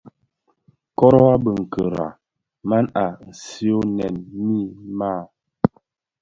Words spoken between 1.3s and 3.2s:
a biňkira, man a